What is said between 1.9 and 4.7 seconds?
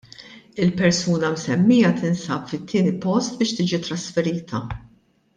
tinsab fit-tieni post biex tiġi trasferita.